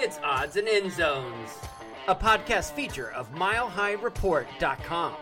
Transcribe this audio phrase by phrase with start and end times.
[0.00, 1.58] It's Odds and End Zones,
[2.06, 5.16] a podcast feature of MileHighReport.com.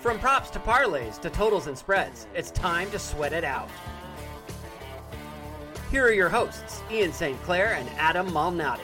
[0.00, 3.68] From props to parlays to totals and spreads, it's time to sweat it out.
[5.92, 7.40] Here are your hosts, Ian St.
[7.44, 8.80] Clair and Adam Malnati.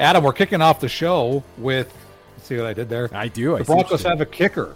[0.00, 1.94] Adam, we're kicking off the show with.
[2.36, 3.08] Let's see what I did there.
[3.12, 3.54] I do.
[3.54, 4.74] I The see what Broncos have a kicker.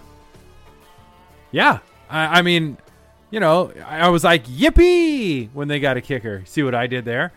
[1.51, 2.79] Yeah, I, I mean,
[3.31, 6.43] you know, I was like, "Yippee!" when they got a kicker.
[6.47, 7.33] See what I did there?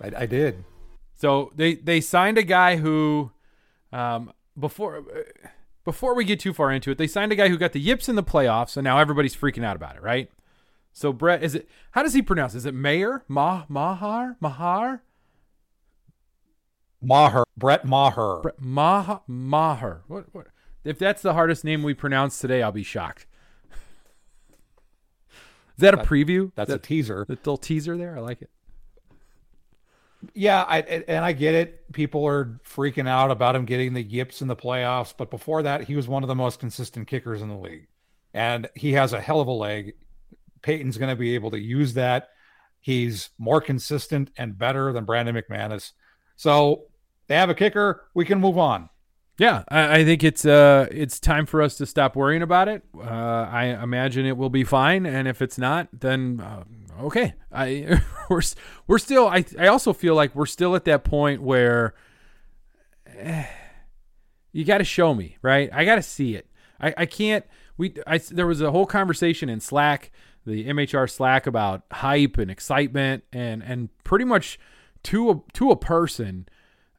[0.00, 0.64] I, I did.
[1.14, 3.30] So they they signed a guy who,
[3.92, 5.04] um, before
[5.84, 8.08] before we get too far into it, they signed a guy who got the yips
[8.08, 10.30] in the playoffs, and now everybody's freaking out about it, right?
[10.92, 12.54] So Brett, is it how does he pronounce?
[12.54, 13.24] Is it Mayer?
[13.28, 15.02] Ma Mahar Mahar
[17.02, 18.40] Maher, Brett Maher.
[18.42, 20.02] Brett Mah Maher?
[20.06, 20.46] What what?
[20.84, 23.26] If that's the hardest name we pronounce today, I'll be shocked.
[25.76, 26.52] Is that a preview?
[26.54, 27.24] That's a teaser.
[27.26, 28.16] the little teaser there.
[28.16, 28.50] I like it.
[30.34, 31.92] Yeah, I, and I get it.
[31.92, 35.84] People are freaking out about him getting the yips in the playoffs, but before that,
[35.84, 37.88] he was one of the most consistent kickers in the league,
[38.32, 39.94] and he has a hell of a leg.
[40.62, 42.28] Payton's going to be able to use that.
[42.80, 45.92] He's more consistent and better than Brandon McManus.
[46.36, 46.84] So
[47.26, 48.04] they have a kicker.
[48.14, 48.88] We can move on.
[49.42, 52.84] Yeah, I, I think it's uh it's time for us to stop worrying about it.
[52.96, 53.02] Uh,
[53.50, 56.62] I imagine it will be fine, and if it's not, then uh,
[57.06, 57.34] okay.
[57.50, 58.42] I we're
[58.86, 59.26] we're still.
[59.26, 61.94] I I also feel like we're still at that point where
[63.18, 63.46] eh,
[64.52, 65.68] you got to show me, right?
[65.72, 66.46] I got to see it.
[66.80, 67.44] I I can't.
[67.76, 70.12] We I there was a whole conversation in Slack,
[70.46, 74.60] the MHR Slack about hype and excitement, and and pretty much
[75.02, 76.46] to a to a person.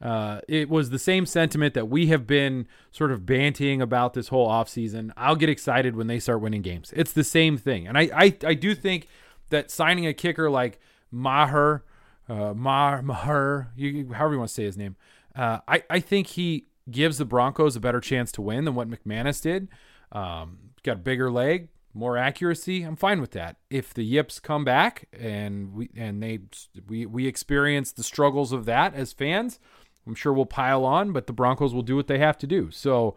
[0.04, 4.28] Uh, it was the same sentiment that we have been sort of banting about this
[4.28, 5.12] whole offseason.
[5.16, 6.92] I'll get excited when they start winning games.
[6.94, 7.88] It's the same thing.
[7.88, 9.08] And I, I, I do think
[9.50, 11.86] that signing a kicker like Maher,
[12.28, 14.98] uh, Maher, Maher, you, however you want to say his name,
[15.38, 18.90] uh, I, I think he gives the Broncos a better chance to win than what
[18.90, 19.70] McManus did.
[20.12, 22.84] Um, got a bigger leg, more accuracy.
[22.84, 23.56] I'm fine with that.
[23.70, 26.40] If the Yips come back and we and they
[26.88, 29.60] we we experience the struggles of that as fans,
[30.08, 32.72] I'm sure we'll pile on, but the Broncos will do what they have to do.
[32.72, 33.16] So,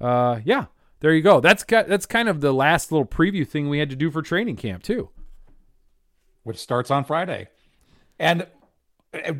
[0.00, 0.66] uh, yeah,
[1.00, 1.40] there you go.
[1.40, 4.56] That's that's kind of the last little preview thing we had to do for training
[4.56, 5.10] camp too.
[6.42, 7.48] which starts on Friday.
[8.18, 8.46] And
[9.14, 9.32] uh,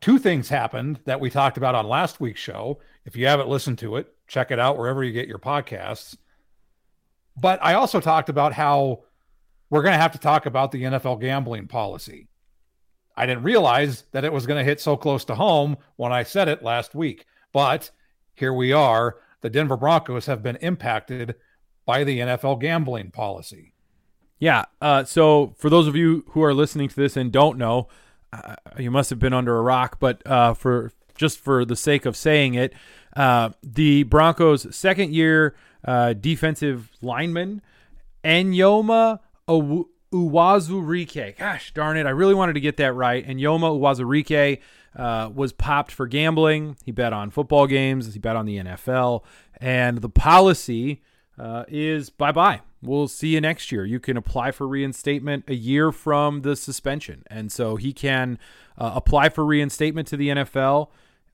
[0.00, 2.78] two things happened that we talked about on last week's show.
[3.04, 6.16] If you haven't listened to it, check it out wherever you get your podcasts.
[7.36, 9.04] But I also talked about how
[9.70, 12.28] we're going to have to talk about the NFL gambling policy.
[13.16, 16.22] I didn't realize that it was going to hit so close to home when I
[16.22, 17.26] said it last week.
[17.52, 17.90] But
[18.34, 19.16] here we are.
[19.40, 21.34] The Denver Broncos have been impacted
[21.84, 23.72] by the NFL gambling policy.
[24.38, 24.64] Yeah.
[24.80, 27.88] Uh, so for those of you who are listening to this and don't know,
[28.32, 29.98] uh, you must have been under a rock.
[29.98, 32.74] But uh, for just for the sake of saying it,
[33.14, 35.54] uh, the Broncos' second year
[35.84, 37.62] uh, defensive lineman
[38.24, 41.36] Enyoma Owu- Uwazurike.
[41.36, 42.06] Gosh darn it!
[42.06, 43.26] I really wanted to get that right.
[43.26, 44.60] Eyioma Uwazurike
[44.94, 46.76] uh, was popped for gambling.
[46.84, 48.12] He bet on football games.
[48.12, 49.22] He bet on the NFL,
[49.60, 51.02] and the policy
[51.38, 52.60] uh, is bye bye.
[52.82, 53.84] We'll see you next year.
[53.84, 58.38] You can apply for reinstatement a year from the suspension, and so he can
[58.78, 60.88] uh, apply for reinstatement to the NFL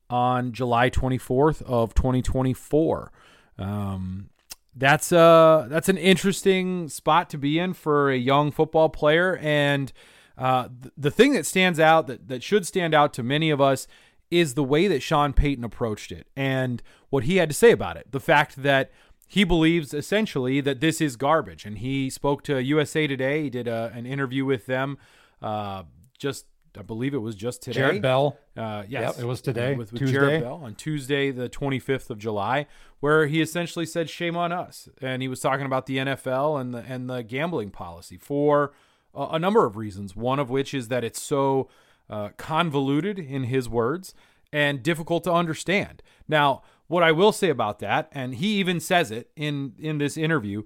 [0.09, 3.13] on July 24th of 2024.
[3.59, 4.29] Um,
[4.75, 9.93] that's uh that's an interesting spot to be in for a young football player and
[10.39, 13.61] uh, th- the thing that stands out that, that should stand out to many of
[13.61, 13.87] us
[14.31, 17.99] is the way that Sean Payton approached it and what he had to say about
[17.99, 18.11] it.
[18.11, 18.91] The fact that
[19.29, 21.65] he believes essentially that this is garbage.
[21.65, 23.43] And he spoke to USA Today.
[23.43, 24.99] He did a, an interview with them
[25.41, 25.85] uh,
[26.19, 26.47] just,
[26.79, 27.81] I believe it was just today.
[27.81, 28.39] Jarrett Bell.
[28.57, 30.11] Uh, yes, Yep, it was today, with, with.
[30.11, 32.67] Jarrett Bell on Tuesday, the 25th of July,
[33.03, 36.73] where he essentially said, "Shame on us," and he was talking about the NFL and
[36.73, 38.73] the and the gambling policy for
[39.13, 40.15] a, a number of reasons.
[40.15, 41.69] One of which is that it's so
[42.09, 44.15] uh, convoluted, in his words,
[44.53, 46.01] and difficult to understand.
[46.29, 50.17] Now, what I will say about that, and he even says it in in this
[50.17, 50.63] interview,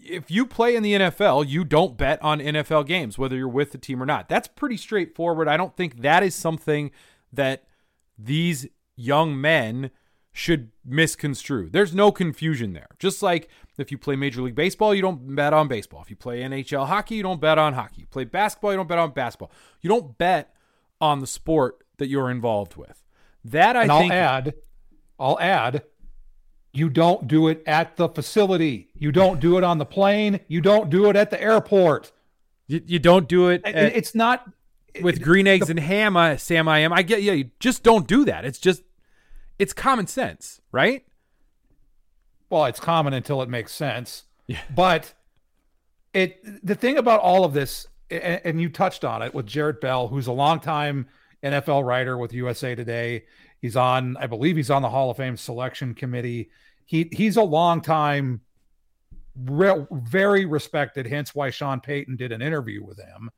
[0.00, 3.70] if you play in the NFL, you don't bet on NFL games, whether you're with
[3.70, 4.28] the team or not.
[4.28, 5.46] That's pretty straightforward.
[5.46, 6.90] I don't think that is something
[7.32, 7.62] that
[8.18, 9.92] these young men
[10.32, 11.68] should misconstrue.
[11.70, 12.88] There's no confusion there.
[12.98, 13.48] Just like
[13.78, 16.02] if you play Major League Baseball, you don't bet on baseball.
[16.02, 18.02] If you play NHL hockey, you don't bet on hockey.
[18.02, 19.50] You play basketball, you don't bet on basketball.
[19.80, 20.54] You don't bet
[21.00, 23.02] on the sport that you're involved with.
[23.44, 24.54] That I and think I'll add,
[25.18, 25.82] I'll add,
[26.72, 28.88] You don't do it at the facility.
[28.94, 30.40] You don't do it on the plane.
[30.46, 32.12] You don't do it at the airport.
[32.68, 34.48] You, you don't do it at- it's not
[35.02, 36.16] with green eggs and ham.
[36.16, 36.92] I, Sam, I am.
[36.92, 37.22] I get.
[37.22, 38.44] Yeah, you just don't do that.
[38.44, 38.82] It's just,
[39.60, 41.04] it's common sense, right?
[42.50, 44.24] well, it's common until it makes sense.
[44.48, 44.60] Yeah.
[44.74, 45.14] But
[46.12, 49.80] it the thing about all of this, and, and you touched on it with Jarrett
[49.80, 51.06] Bell, who's a longtime
[51.42, 53.24] NFL writer with USA Today.
[53.62, 56.50] He's on, I believe, he's on the Hall of Fame selection committee.
[56.84, 58.40] He he's a longtime,
[59.36, 61.06] re- very respected.
[61.06, 63.30] Hence why Sean Payton did an interview with him.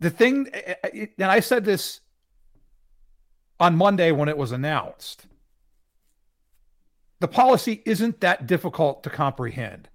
[0.00, 0.48] The thing,
[0.92, 2.00] and I said this
[3.60, 5.26] on Monday when it was announced
[7.22, 9.88] the policy isn't that difficult to comprehend.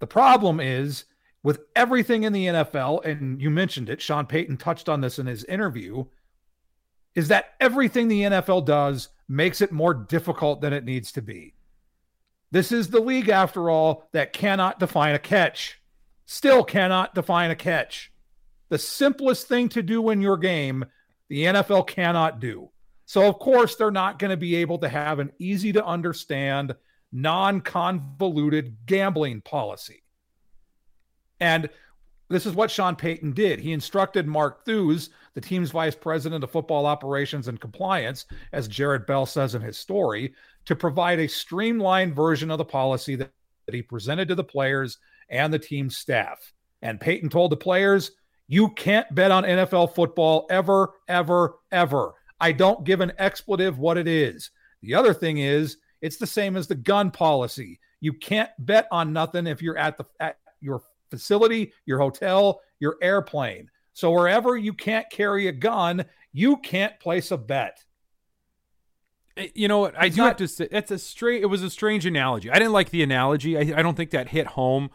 [0.00, 1.06] The problem is
[1.42, 5.24] with everything in the NFL, and you mentioned it, Sean Payton touched on this in
[5.24, 6.04] his interview,
[7.14, 11.54] is that everything the NFL does makes it more difficult than it needs to be.
[12.50, 15.80] This is the league, after all, that cannot define a catch.
[16.26, 18.12] Still cannot define a catch.
[18.68, 20.84] The simplest thing to do in your game,
[21.30, 22.68] the NFL cannot do.
[23.06, 26.74] So, of course, they're not going to be able to have an easy to understand,
[27.12, 30.02] non convoluted gambling policy.
[31.40, 31.68] And
[32.30, 33.60] this is what Sean Payton did.
[33.60, 39.06] He instructed Mark Thewes, the team's vice president of football operations and compliance, as Jarrett
[39.06, 40.34] Bell says in his story,
[40.64, 43.30] to provide a streamlined version of the policy that,
[43.66, 44.98] that he presented to the players
[45.28, 46.52] and the team staff.
[46.80, 48.12] And Payton told the players,
[48.48, 52.14] You can't bet on NFL football ever, ever, ever.
[52.40, 54.50] I don't give an expletive what it is.
[54.82, 57.80] The other thing is, it's the same as the gun policy.
[58.00, 62.96] You can't bet on nothing if you're at the at your facility, your hotel, your
[63.00, 63.70] airplane.
[63.94, 67.82] So wherever you can't carry a gun, you can't place a bet.
[69.36, 69.94] Eh, You know what?
[69.98, 71.42] I It's do not- have to say it's a strange.
[71.42, 72.50] It was a strange analogy.
[72.50, 73.56] I didn't like the analogy.
[73.56, 74.90] I, I don't think that hit home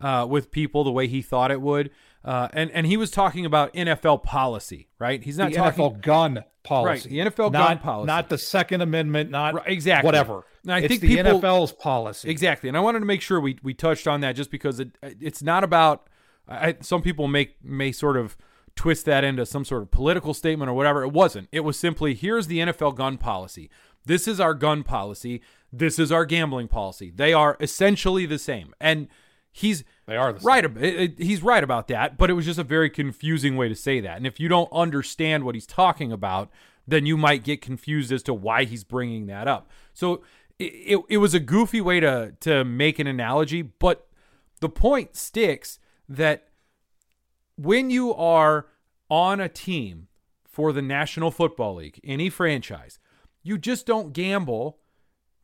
[0.00, 1.90] uh, with people the way he thought it would.
[2.24, 5.22] Uh, and and he was talking about NFL policy, right?
[5.22, 7.10] He's not the talking NFL gun policy.
[7.20, 7.26] right?
[7.26, 8.06] the NFL gun policy.
[8.06, 10.06] Not the Second Amendment, not Right, exactly.
[10.08, 10.46] whatever.
[10.62, 12.30] And I it's think the people- NFL's policy.
[12.30, 14.96] Exactly, and I wanted to make sure we we touched on that just because it
[15.02, 16.08] it's not about.
[16.48, 18.36] I, some people make may sort of
[18.76, 21.02] twist that into some sort of political statement or whatever.
[21.02, 21.48] It wasn't.
[21.52, 23.70] It was simply here's the NFL gun policy.
[24.06, 25.42] This is our gun policy.
[25.72, 27.10] This is our gambling policy.
[27.14, 29.08] They are essentially the same, and
[29.56, 30.64] he's They are the right.
[30.64, 33.68] ab- it- it- He's right about that, but it was just a very confusing way
[33.68, 34.16] to say that.
[34.16, 36.50] And if you don't understand what he's talking about,
[36.88, 39.70] then you might get confused as to why he's bringing that up.
[39.94, 40.22] So
[40.58, 40.64] it,
[40.96, 44.08] it, it was a goofy way to to make an analogy, but
[44.60, 45.78] the point sticks
[46.08, 46.48] that
[47.56, 48.66] when you are
[49.08, 50.08] on a team
[50.44, 52.98] for the National Football League, any franchise,
[53.42, 54.78] you just don't gamble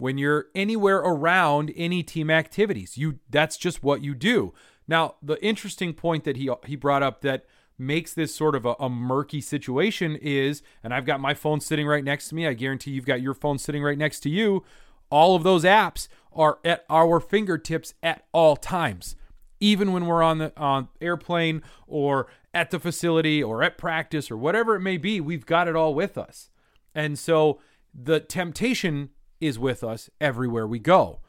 [0.00, 2.97] when you're anywhere around any team activities.
[2.97, 4.52] You that's just what you do.
[4.88, 7.44] Now, the interesting point that he he brought up that
[7.79, 11.87] makes this sort of a, a murky situation is, and I've got my phone sitting
[11.87, 12.47] right next to me.
[12.47, 14.64] I guarantee you've got your phone sitting right next to you.
[15.11, 19.17] All of those apps are at our fingertips at all times
[19.61, 24.37] even when we're on the on airplane or at the facility or at practice or
[24.37, 26.50] whatever it may be, we've got it all with us.
[26.94, 27.61] And so
[27.94, 29.11] the temptation
[29.41, 31.21] is with us everywhere we go.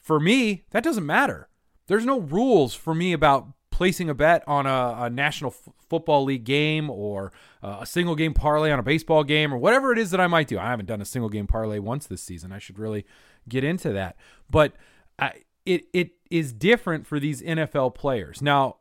[0.00, 1.48] For me, that doesn't matter.
[1.88, 6.24] There's no rules for me about placing a bet on a, a National F- Football
[6.24, 7.32] League game or
[7.62, 10.26] uh, a single game parlay on a baseball game or whatever it is that I
[10.26, 10.58] might do.
[10.58, 12.52] I haven't done a single game parlay once this season.
[12.52, 13.04] I should really
[13.48, 14.16] get into that.
[14.48, 14.72] But
[15.18, 18.40] I, it it is different for these NFL players.
[18.40, 18.76] Now,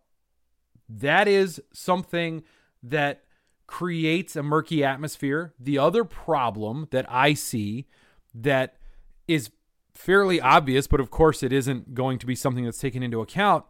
[0.87, 2.43] that is something
[2.81, 3.23] that
[3.67, 5.53] creates a murky atmosphere.
[5.59, 7.87] The other problem that I see
[8.41, 8.75] that
[9.27, 9.49] is
[9.93, 13.63] fairly obvious, but of course it isn't going to be something that's taken into account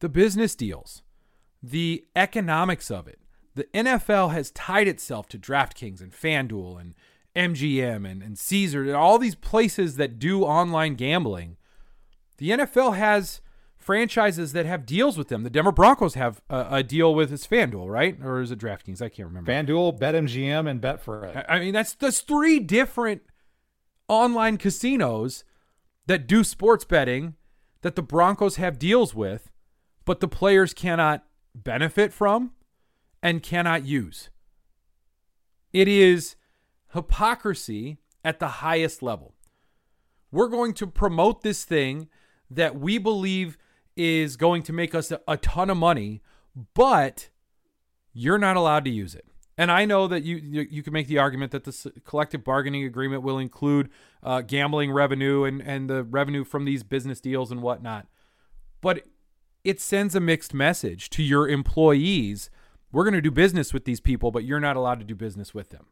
[0.00, 1.02] the business deals,
[1.62, 3.18] the economics of it.
[3.54, 6.94] The NFL has tied itself to DraftKings and FanDuel and
[7.36, 11.56] MGM and, and Caesar and all these places that do online gambling.
[12.38, 13.40] The NFL has
[13.76, 15.42] franchises that have deals with them.
[15.42, 18.16] The Denver Broncos have a, a deal with its FanDuel, right?
[18.22, 19.02] Or is it DraftKings?
[19.02, 19.50] I can't remember.
[19.52, 21.36] FanDuel, BetMGM, and Betfred.
[21.48, 23.22] I- I mean, that's that's three different
[24.10, 25.44] online casinos
[26.06, 27.36] that do sports betting
[27.82, 29.50] that the Broncos have deals with,
[30.04, 31.24] but the players cannot
[31.54, 32.50] benefit from
[33.22, 34.28] and cannot use.
[35.72, 36.34] It is
[36.92, 39.34] hypocrisy at the highest level.
[40.32, 42.08] We're going to promote this thing
[42.50, 43.56] that we believe
[43.96, 46.20] is going to make us a, ton of money,
[46.74, 47.28] but
[48.12, 49.29] you're not allowed to use it.
[49.60, 52.84] And I know that you you, you can make the argument that the collective bargaining
[52.84, 53.90] agreement will include
[54.22, 58.06] uh, gambling revenue and and the revenue from these business deals and whatnot,
[58.80, 59.04] but
[59.62, 62.48] it sends a mixed message to your employees.
[62.90, 65.52] We're going to do business with these people, but you're not allowed to do business
[65.52, 65.88] with them.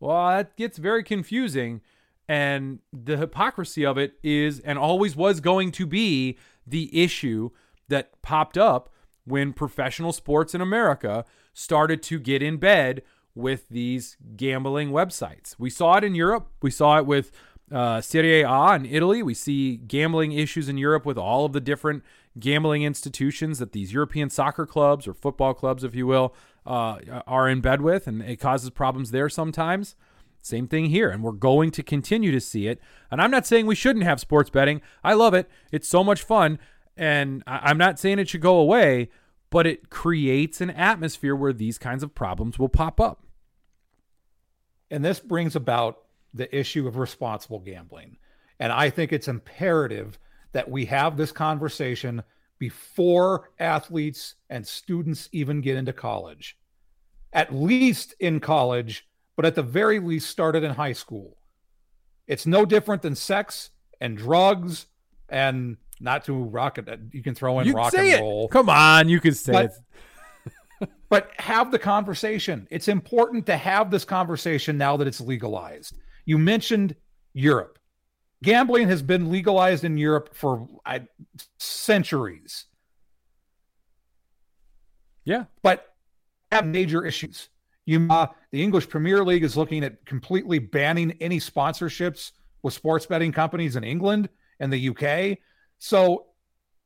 [0.00, 1.82] Well, that gets very confusing.
[2.28, 7.50] And the hypocrisy of it is and always was going to be the issue
[7.86, 8.92] that popped up
[9.24, 13.02] when professional sports in America started to get in bed
[13.34, 15.54] with these gambling websites.
[15.58, 16.48] We saw it in Europe.
[16.62, 17.30] We saw it with
[17.70, 19.22] uh, Serie A in Italy.
[19.22, 22.02] We see gambling issues in Europe with all of the different
[22.38, 26.34] gambling institutions that these European soccer clubs or football clubs, if you will,
[26.66, 29.96] uh, are in bed with, and it causes problems there sometimes.
[30.42, 32.80] Same thing here, and we're going to continue to see it.
[33.10, 34.80] And I'm not saying we shouldn't have sports betting.
[35.04, 35.48] I love it.
[35.70, 36.58] It's so much fun.
[36.96, 39.10] And I'm not saying it should go away,
[39.50, 43.24] but it creates an atmosphere where these kinds of problems will pop up.
[44.90, 45.98] And this brings about
[46.32, 48.16] the issue of responsible gambling.
[48.58, 50.18] And I think it's imperative
[50.52, 52.22] that we have this conversation
[52.58, 56.56] before athletes and students even get into college.
[57.32, 61.38] At least in college, but at the very least, started in high school.
[62.26, 64.86] It's no different than sex and drugs
[65.30, 66.88] and not to rock it.
[67.12, 68.20] You can throw in you rock and it.
[68.20, 68.48] roll.
[68.48, 69.72] Come on, you can say but,
[70.82, 70.88] it.
[71.08, 72.66] but have the conversation.
[72.70, 75.96] It's important to have this conversation now that it's legalized.
[76.24, 76.96] You mentioned
[77.32, 77.78] Europe.
[78.42, 81.00] Gambling has been legalized in Europe for uh,
[81.58, 82.64] centuries.
[85.24, 85.44] Yeah.
[85.62, 85.86] But
[86.50, 87.50] have major issues.
[87.84, 92.32] You, uh, the English Premier League is looking at completely banning any sponsorships
[92.62, 94.28] with sports betting companies in England
[94.60, 95.38] and the UK.
[95.78, 96.26] So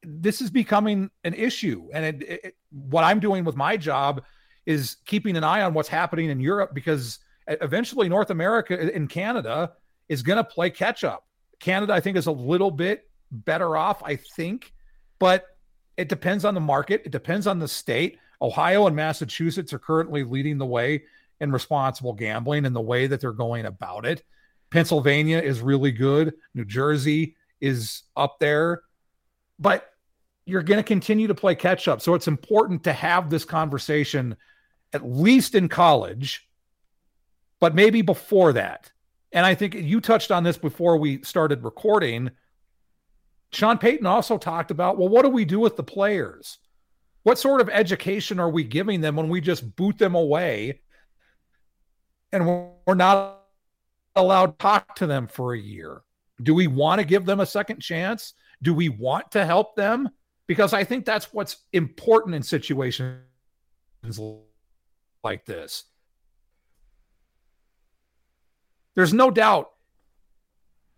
[0.02, 1.88] this is becoming an issue.
[1.92, 4.22] And it, it, what I'm doing with my job
[4.66, 9.72] is keeping an eye on what's happening in Europe because eventually North America and Canada
[10.08, 11.26] is going to play catch up.
[11.60, 14.72] Canada, I think, is a little bit better off, I think,
[15.18, 15.44] but
[15.96, 17.02] it depends on the market.
[17.04, 18.18] It depends on the state.
[18.42, 21.04] Ohio and Massachusetts are currently leading the way
[21.40, 24.24] in responsible gambling and the way that they're going about it.
[24.70, 26.34] Pennsylvania is really good.
[26.54, 28.82] New Jersey is up there,
[29.58, 29.90] but
[30.46, 32.02] you're going to continue to play catch up.
[32.02, 34.36] So it's important to have this conversation
[34.92, 36.48] at least in college,
[37.60, 38.92] but maybe before that.
[39.32, 42.30] And I think you touched on this before we started recording.
[43.52, 46.58] Sean Payton also talked about, well, what do we do with the players?
[47.24, 50.80] What sort of education are we giving them when we just boot them away
[52.30, 52.46] and
[52.86, 53.40] we're not
[54.14, 56.02] allowed to talk to them for a year?
[56.42, 58.34] Do we want to give them a second chance?
[58.62, 60.08] Do we want to help them?
[60.46, 63.20] Because I think that's what's important in situations
[65.22, 65.84] like this.
[68.94, 69.70] There's no doubt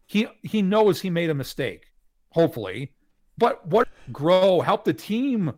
[0.06, 1.86] he he knows he made a mistake,
[2.30, 2.92] hopefully.
[3.38, 5.52] But what grow, help the team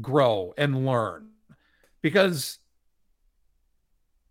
[0.00, 1.30] grow and learn.
[2.02, 2.58] Because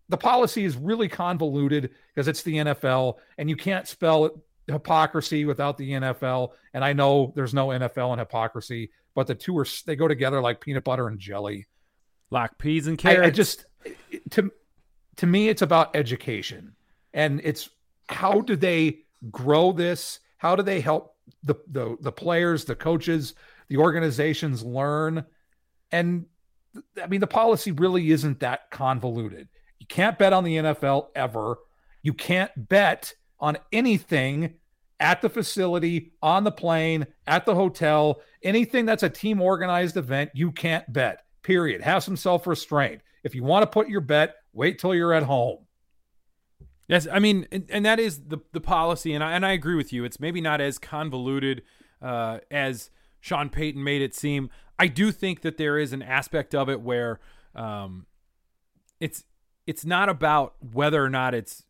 [0.09, 4.33] the policy is really convoluted because it's the NFL and you can't spell it
[4.67, 6.51] hypocrisy without the NFL.
[6.73, 10.41] And I know there's no NFL and hypocrisy, but the two are they go together
[10.41, 11.67] like peanut butter and jelly,
[12.29, 13.25] like peas and carrots.
[13.25, 13.65] I, I just
[14.31, 14.51] to
[15.17, 16.75] to me, it's about education,
[17.13, 17.69] and it's
[18.09, 18.99] how do they
[19.31, 20.19] grow this?
[20.37, 23.35] How do they help the the the players, the coaches,
[23.67, 25.25] the organizations learn?
[25.91, 26.25] And
[27.01, 29.47] I mean, the policy really isn't that convoluted.
[29.79, 31.57] You can't bet on the NFL ever.
[32.01, 33.13] You can't bet
[33.43, 34.53] on anything
[35.01, 40.31] at the facility, on the plane, at the hotel, anything that's a team organized event,
[40.33, 41.25] you can't bet.
[41.43, 41.81] Period.
[41.81, 43.01] Have some self restraint.
[43.21, 45.65] If you want to put your bet, wait till you're at home.
[46.87, 49.75] Yes, I mean, and, and that is the the policy, and I and I agree
[49.75, 50.05] with you.
[50.05, 51.63] It's maybe not as convoluted
[52.01, 54.49] uh, as Sean Payton made it seem.
[54.79, 57.19] I do think that there is an aspect of it where
[57.55, 58.05] um,
[59.01, 59.25] it's
[59.67, 61.63] it's not about whether or not it's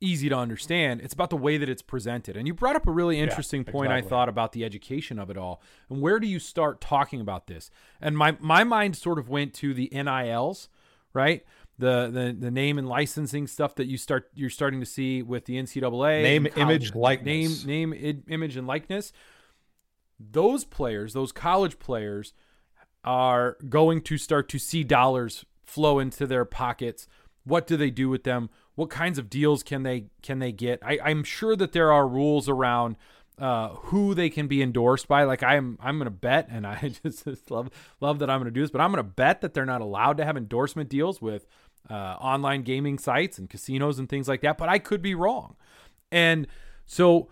[0.00, 1.00] easy to understand.
[1.00, 2.36] It's about the way that it's presented.
[2.36, 4.06] And you brought up a really interesting yeah, point exactly.
[4.06, 5.62] I thought about the education of it all.
[5.88, 7.70] And where do you start talking about this?
[8.00, 10.68] And my my mind sort of went to the NILs,
[11.12, 11.44] right?
[11.78, 15.44] The, the the name and licensing stuff that you start you're starting to see with
[15.44, 19.12] the NCAA name image likeness name name image and likeness
[20.18, 22.32] those players those college players
[23.04, 27.06] are going to start to see dollars flow into their pockets
[27.44, 30.80] what do they do with them what kinds of deals can they can they get
[30.82, 32.96] I, i'm sure that there are rules around
[33.38, 37.24] uh, who they can be endorsed by like i'm i'm gonna bet and i just,
[37.24, 37.68] just love
[38.00, 40.24] love that i'm gonna do this but i'm gonna bet that they're not allowed to
[40.24, 41.46] have endorsement deals with
[41.90, 45.56] uh, online gaming sites and casinos and things like that, but I could be wrong.
[46.10, 46.46] And
[46.84, 47.28] so,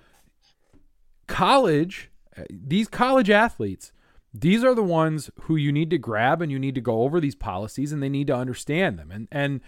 [1.27, 3.93] college, uh, these college athletes,
[4.33, 7.21] these are the ones who you need to grab and you need to go over
[7.21, 9.11] these policies and they need to understand them.
[9.11, 9.61] And and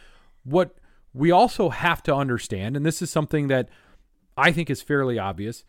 [0.45, 0.77] what
[1.17, 3.69] we also have to understand, and this is something that
[4.37, 5.65] I think is fairly obvious,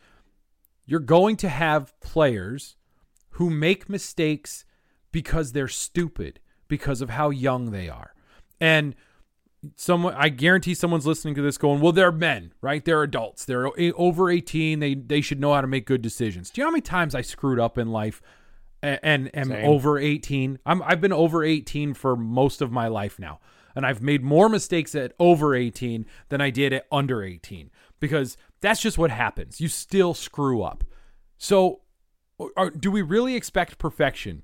[0.85, 2.75] you're going to have players
[3.31, 4.65] who make mistakes
[5.11, 8.13] because they're stupid because of how young they are.
[8.59, 8.95] And
[9.75, 12.83] someone I guarantee someone's listening to this going, "Well, they're men, right?
[12.83, 13.45] They're adults.
[13.45, 14.79] They're eh, over 18.
[14.79, 17.15] They they should know how to make good decisions." Do you know how many times
[17.15, 18.21] I screwed up in life
[18.81, 20.59] and, and am over 18?
[20.65, 23.39] I'm I've been over 18 for most of my life now.
[23.77, 27.69] And I've made more mistakes at over 18 than I did at under 18
[27.99, 29.61] because that's just what happens.
[29.61, 30.83] You still screw up.
[31.37, 31.81] So,
[32.55, 34.41] are, do we really expect perfection?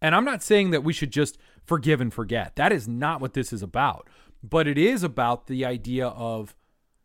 [0.00, 2.56] And I'm not saying that we should just forgive and forget.
[2.56, 4.10] That is not what this is about.
[4.42, 6.56] But it is about the idea of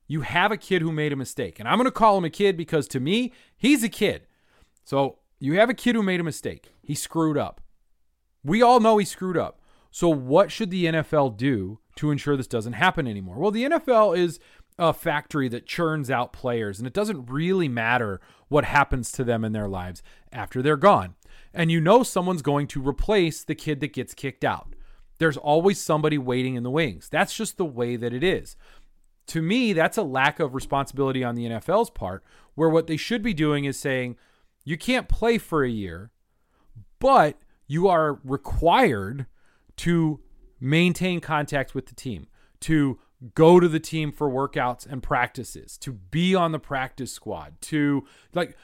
[0.07, 1.59] you have a kid who made a mistake.
[1.59, 4.25] And I'm going to call him a kid because to me, he's a kid.
[4.83, 6.71] So you have a kid who made a mistake.
[6.81, 7.61] He screwed up.
[8.43, 9.56] We all know he screwed up.
[9.97, 13.37] So what should the NFL do to ensure this doesn't happen anymore?
[13.39, 14.39] Well, the NFL is
[14.77, 19.43] a factory that churns out players, and it doesn't really matter what happens to them
[19.43, 21.15] in their lives after they're gone.
[21.51, 24.75] And you know someone's going to replace the kid that gets kicked out.
[25.17, 27.09] There's always somebody waiting in the wings.
[27.09, 28.55] That's just the way that it is.
[29.29, 32.23] To me, that's a lack of responsibility on the NFL's part,
[32.53, 34.15] where what they should be doing is saying,
[34.63, 36.11] you can't play for a year,
[36.99, 39.25] but you are required
[39.77, 40.19] to
[40.59, 42.27] maintain contact with the team,
[42.61, 42.99] to
[43.33, 48.05] go to the team for workouts and practices, to be on the practice squad, to
[48.33, 48.55] like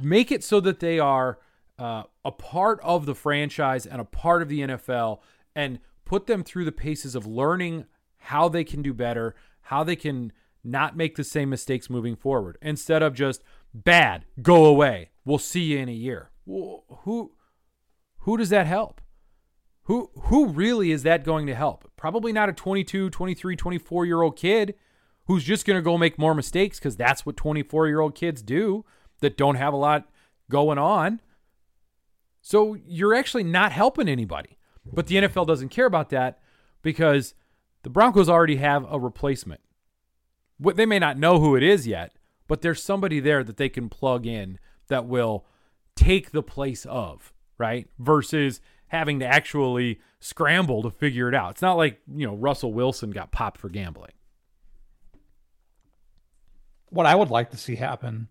[0.00, 1.38] make it so that they are
[1.78, 5.20] uh, a part of the franchise and a part of the NFL
[5.54, 7.86] and put them through the paces of learning
[8.18, 10.32] how they can do better, how they can
[10.64, 13.42] not make the same mistakes moving forward instead of just
[13.74, 15.10] bad, go away.
[15.24, 16.30] We'll see you in a year.
[16.46, 17.32] Who
[18.18, 19.00] who does that help?
[19.84, 21.90] Who who really is that going to help?
[21.96, 24.74] Probably not a 22, 23, 24 year old kid
[25.26, 28.42] who's just going to go make more mistakes because that's what 24 year old kids
[28.42, 28.84] do
[29.20, 30.08] that don't have a lot
[30.50, 31.20] going on.
[32.40, 34.58] So you're actually not helping anybody.
[34.90, 36.40] But the NFL doesn't care about that
[36.82, 37.34] because
[37.82, 39.60] the Broncos already have a replacement.
[40.58, 42.16] What they may not know who it is yet,
[42.48, 45.46] but there's somebody there that they can plug in that will
[45.94, 47.88] take the place of, right?
[47.98, 48.60] Versus
[48.92, 51.52] having to actually scramble to figure it out.
[51.52, 54.12] It's not like, you know, Russell Wilson got popped for gambling.
[56.90, 58.28] What I would like to see happen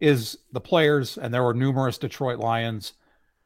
[0.00, 2.94] is the players, and there were numerous Detroit Lions.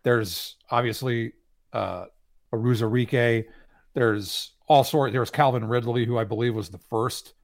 [0.04, 1.32] There's obviously
[1.72, 2.04] uh,
[2.52, 3.46] Uwazurike.
[3.94, 5.12] There's all sort.
[5.12, 7.34] There's Calvin Ridley, who I believe was the first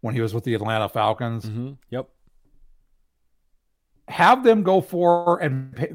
[0.00, 1.44] when he was with the Atlanta Falcons.
[1.44, 1.72] Mm-hmm.
[1.90, 2.08] Yep.
[4.08, 5.92] Have them go for and pay,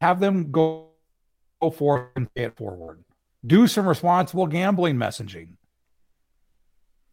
[0.00, 0.87] have them go,
[1.60, 3.04] go for and pay it forward.
[3.46, 5.56] Do some responsible gambling messaging.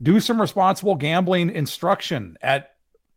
[0.02, 2.72] Do some responsible gambling instruction at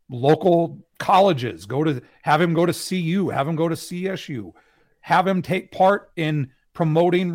[0.09, 1.67] local colleges.
[1.67, 4.53] Go to have him go to CU, have him go to CSU,
[5.01, 7.33] have him take part in promoting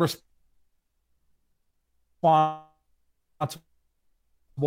[2.22, 2.70] responsible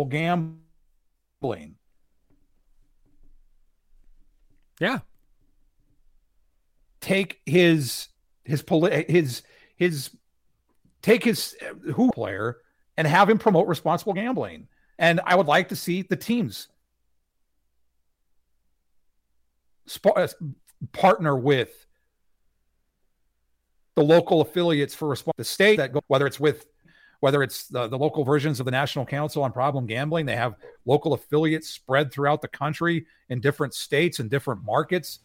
[0.08, 1.74] gambling.
[4.80, 4.98] Yeah.
[7.00, 8.08] Take his
[8.48, 8.64] his
[9.08, 9.42] his
[9.76, 10.10] his
[11.02, 11.56] take his
[11.94, 12.58] who player
[12.96, 14.66] and have him promote responsible gambling.
[14.98, 16.68] And I would like to see the teams
[19.86, 20.28] sp- uh,
[20.92, 21.86] partner with
[23.94, 26.66] the local affiliates for resp- the state that go, whether it's with
[27.20, 30.54] whether it's the, the local versions of the National Council on Problem Gambling, they have
[30.84, 35.18] local affiliates spread throughout the country in different states and different markets.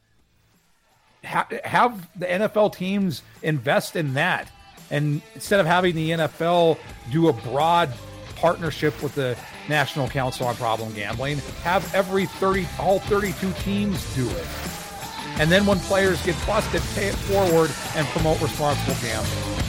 [1.25, 4.49] Ha- have the NFL teams invest in that.
[4.91, 6.77] And instead of having the NFL
[7.11, 7.93] do a broad
[8.35, 9.37] partnership with the
[9.69, 14.47] National Council on Problem Gambling, have every 30, all 32 teams do it.
[15.39, 19.62] And then when players get busted, pay it forward and promote responsible gambling.